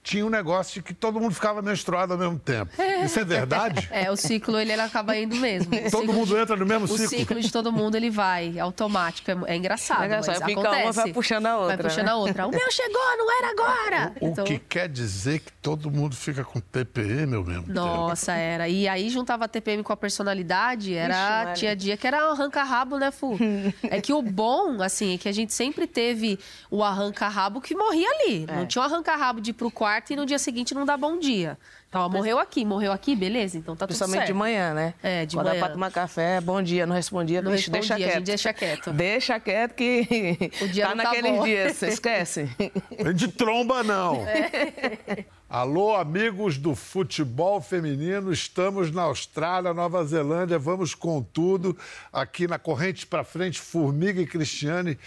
[0.06, 2.72] tinha um negócio de que todo mundo ficava menstruado ao mesmo tempo.
[3.04, 3.90] Isso é verdade?
[3.92, 5.72] É, o ciclo ele acaba indo mesmo.
[5.76, 7.08] O Todo mundo entra no mesmo O ciclo.
[7.18, 9.32] ciclo de todo mundo ele vai automático.
[9.32, 10.84] É, é engraçado, É engraçado, mas acontece.
[10.84, 12.12] uma, vai puxando a outra, Vai puxando né?
[12.12, 12.46] a outra.
[12.48, 14.14] O meu chegou, não era agora.
[14.22, 17.74] O Então, que quer dizer que todo mundo fica com TPM ao mesmo tempo.
[17.74, 18.70] Nossa, era.
[18.70, 21.54] E aí juntava a TPM com a personalidade, Ixi, era Maria.
[21.54, 23.38] tinha dia que era arranca-rabo, né, Fu?
[23.90, 26.38] é que o bom, assim, é que a gente sempre teve
[26.70, 28.46] o arranca-rabo que morria ali.
[28.48, 28.56] É.
[28.56, 31.18] Não tinha o arranca-rabo de ir pro quarto e no dia seguinte não dá bom
[31.20, 31.58] dia.
[31.88, 34.28] Então, ó, morreu aqui, morreu aqui, beleza, então tá tudo Principalmente certo.
[34.28, 34.94] de manhã, né?
[35.02, 35.58] É, de Quando manhã.
[35.58, 38.18] é pra tomar café, bom dia, não respondia, Não deixa, deixa respondia, a quieto.
[38.20, 38.92] gente deixa quieto.
[38.92, 41.44] Deixa quieto que O dia tá tá naqueles bom.
[41.46, 42.50] dias, você esquece.
[43.02, 44.26] Vem de tromba, não.
[45.50, 48.34] Alô, amigos do futebol feminino.
[48.34, 50.60] Estamos na Austrália, Nova Zelândia.
[50.60, 51.78] Vamos com tudo.
[52.12, 54.98] Aqui na Corrente para Frente, Formiga e Cristiane.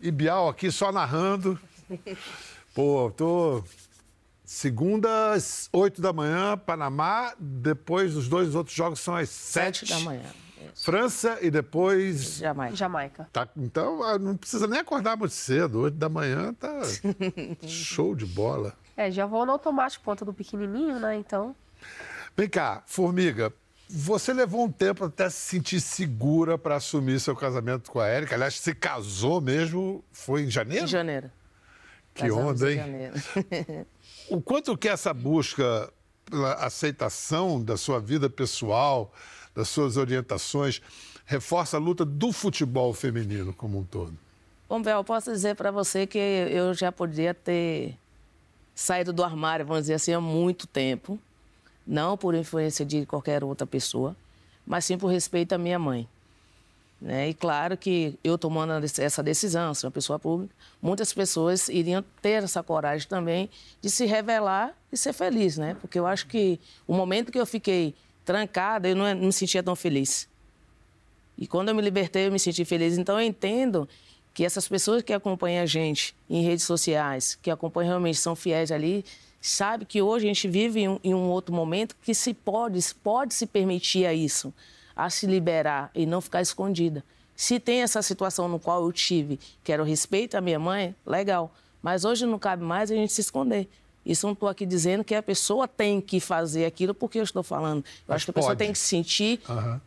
[0.00, 1.56] E Bial aqui só narrando.
[2.74, 3.62] Pô, tô.
[4.52, 7.32] Segunda, às 8 da manhã, Panamá.
[7.40, 10.22] Depois, os dois outros jogos são às 7 Sete da manhã.
[10.74, 12.76] França e depois Jamais.
[12.76, 13.26] Jamaica.
[13.32, 15.80] Tá, então, ah, não precisa nem acordar muito cedo.
[15.80, 16.82] Oito da manhã tá
[17.66, 18.74] show de bola.
[18.94, 21.16] É, já vou no automático, ponta do pequenininho, né?
[21.16, 21.56] Então,
[22.36, 23.54] Vem cá, Formiga,
[23.88, 28.34] você levou um tempo até se sentir segura para assumir seu casamento com a Érica.
[28.34, 30.84] Aliás, se casou mesmo, foi em janeiro?
[30.84, 31.30] Em janeiro.
[32.14, 32.78] Que Casamos onda, em hein?
[32.78, 33.14] janeiro.
[34.32, 35.92] O quanto que essa busca
[36.24, 39.12] pela aceitação da sua vida pessoal,
[39.54, 40.80] das suas orientações,
[41.26, 44.16] reforça a luta do futebol feminino como um todo?
[44.66, 47.94] Bom, Bel, posso dizer para você que eu já poderia ter
[48.74, 51.18] saído do armário, vamos dizer assim, há muito tempo.
[51.86, 54.16] Não por influência de qualquer outra pessoa,
[54.66, 56.08] mas sim por respeito à minha mãe.
[57.02, 57.30] Né?
[57.30, 62.44] E claro que eu tomando essa decisão, ser uma pessoa pública, muitas pessoas iriam ter
[62.44, 65.76] essa coragem também de se revelar e ser feliz, né?
[65.80, 67.92] Porque eu acho que o momento que eu fiquei
[68.24, 70.28] trancada, eu não não me sentia tão feliz.
[71.36, 72.96] E quando eu me libertei, eu me senti feliz.
[72.96, 73.88] Então eu entendo
[74.32, 78.70] que essas pessoas que acompanham a gente em redes sociais, que acompanham realmente, são fiéis
[78.70, 79.04] ali,
[79.40, 82.78] sabe que hoje a gente vive em um, em um outro momento que se pode,
[83.02, 84.54] pode se permitir a isso,
[84.96, 87.04] a se liberar e não ficar escondida.
[87.34, 90.94] Se tem essa situação no qual eu tive, que era o respeito à minha mãe,
[91.06, 91.52] legal.
[91.82, 93.68] Mas hoje não cabe mais a gente se esconder.
[94.04, 97.42] Isso não estou aqui dizendo que a pessoa tem que fazer aquilo porque eu estou
[97.42, 97.78] falando.
[97.78, 98.58] Eu Mas acho que a pessoa pode.
[98.58, 99.80] tem que sentir Aham.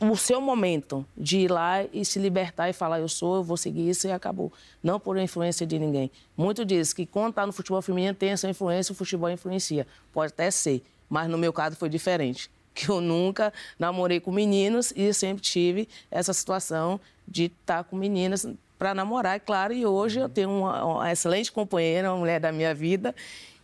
[0.00, 3.56] o seu momento de ir lá e se libertar e falar, eu sou, eu vou
[3.56, 4.52] seguir isso e acabou.
[4.82, 6.10] Não por influência de ninguém.
[6.36, 9.86] Muito diz que quando está no futebol feminino tem essa influência, o futebol influencia.
[10.12, 12.50] Pode até ser, mas no meu caso foi diferente.
[12.74, 18.46] Que eu nunca namorei com meninos e sempre tive essa situação de estar com meninas
[18.78, 19.72] para namorar, é claro.
[19.72, 23.14] E hoje eu tenho uma, uma excelente companheira, uma mulher da minha vida,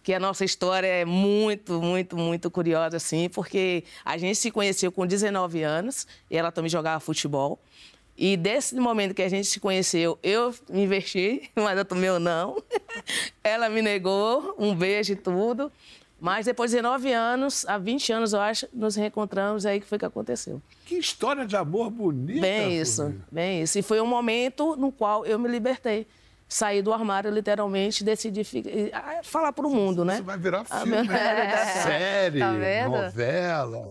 [0.03, 4.93] que a nossa história é muito, muito, muito curiosa, assim, porque a gente se conheceu
[4.93, 7.59] com 19 anos, e ela também jogava futebol.
[8.17, 12.19] E desse momento que a gente se conheceu, eu me investi, mas eu tomei o
[12.19, 12.61] não.
[13.45, 15.71] Ela me negou, um beijo e tudo.
[16.21, 19.99] Mas depois de 19 anos, há 20 anos, eu acho, nos reencontramos, aí que foi
[19.99, 20.61] que aconteceu.
[20.85, 22.41] Que história de amor bonita.
[22.41, 23.79] Bem isso, bem isso.
[23.79, 26.07] E foi um momento no qual eu me libertei.
[26.49, 30.15] Saí do armário, literalmente, decidi ficar, e, ah, falar para o mundo, né?
[30.15, 31.67] Isso vai virar Ah, filme, né?
[31.83, 32.91] série, Tá vendo?
[32.91, 33.91] novela.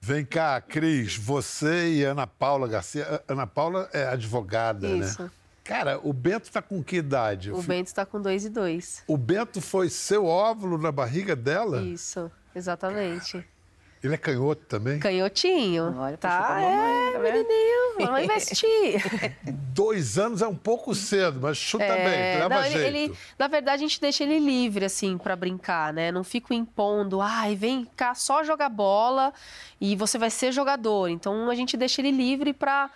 [0.00, 3.20] Vem cá, Cris, você e Ana Paula Garcia.
[3.26, 5.20] Ana Paula é advogada, Isso.
[5.22, 5.30] né?
[5.68, 7.52] Cara, o Bento tá com que idade?
[7.52, 9.04] O Bento está com dois e dois.
[9.06, 11.82] O Bento foi seu óvulo na barriga dela?
[11.82, 13.44] Isso, exatamente.
[14.02, 14.98] Ele é canhoto também?
[15.00, 15.94] Canhotinho.
[15.98, 17.96] Olha, tá, pra mamãe, é, tá menininho.
[17.98, 19.02] Vamos investir.
[19.74, 22.96] Dois anos é um pouco cedo, mas chuta bem, tu leva não, ele- jeito.
[22.96, 26.10] ele- na verdade, a gente deixa ele livre, assim, pra brincar, né?
[26.12, 29.32] Não fico impondo, ai, vem cá só jogar bola
[29.80, 31.08] e você vai ser jogador.
[31.08, 32.88] Então, a gente deixa ele livre pra,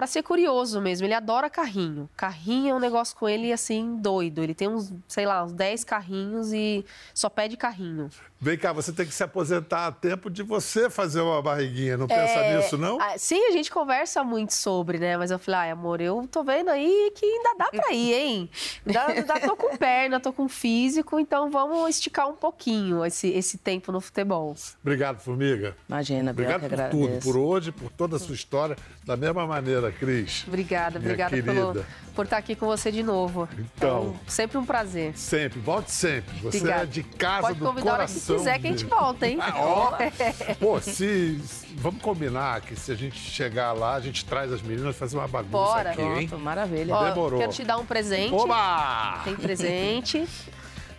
[0.00, 1.06] pra ser curioso mesmo.
[1.06, 2.08] Ele adora carrinho.
[2.16, 4.42] Carrinho é um negócio com ele, assim, doido.
[4.42, 8.08] Ele tem uns, sei lá, uns 10 carrinhos e só pede carrinho.
[8.42, 11.98] Vem cá, você tem que se aposentar a tempo de você fazer uma barriguinha.
[11.98, 12.98] Não pensa É, nisso, não?
[12.98, 15.14] ah, Sim, a gente conversa muito sobre, né?
[15.18, 18.50] Mas eu falei, ai, amor, eu tô vendo aí que ainda dá pra ir, hein?
[18.86, 23.58] Ainda, ainda tô com perna, tô com físico, então vamos esticar um pouquinho esse, esse
[23.58, 24.56] tempo no futebol.
[24.82, 25.76] Obrigado, Formiga.
[25.86, 27.20] Imagina, Obrigado por tudo, agradeço.
[27.32, 28.74] por hoje, por toda a sua história.
[29.04, 30.44] Da mesma maneira, Cris.
[30.48, 33.46] Obrigada, obrigada pelo, por estar aqui com você de novo.
[33.58, 34.18] Então.
[34.26, 35.16] sempre um prazer.
[35.16, 36.34] Sempre, volte sempre.
[36.38, 36.82] Você Obrigada.
[36.84, 38.29] é de casa Pode do coração.
[38.36, 39.38] Quiser que a gente volta, hein?
[39.40, 39.92] Ah, ó.
[40.58, 41.40] Pô, se.
[41.76, 45.28] Vamos combinar que se a gente chegar lá, a gente traz as meninas fazer uma
[45.28, 45.90] bagunça Bora.
[45.90, 46.28] aqui, hein?
[46.28, 46.94] Pronto, maravilha.
[46.94, 47.38] Ó, Demorou.
[47.38, 48.34] quero te dar um presente.
[48.34, 49.20] Oba!
[49.24, 50.26] Tem presente.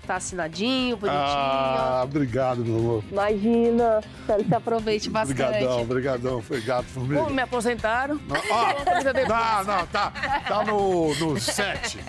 [0.07, 1.21] Tá assinadinho, bonitinho.
[1.23, 3.03] Ah, obrigado, meu amor.
[3.11, 4.01] Imagina.
[4.19, 5.41] Espero que você aproveite bastante.
[5.41, 6.37] Obrigadão, obrigadão.
[6.39, 7.21] Obrigado, Formiga.
[7.21, 8.19] Como me aposentaram?
[8.29, 8.73] Ó,
[9.13, 10.11] não, não, tá,
[10.47, 11.99] tá no, no set.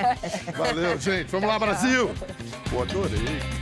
[0.56, 1.30] Valeu, gente.
[1.30, 2.10] Vamos lá, Brasil.
[2.70, 3.61] Pô, adorei.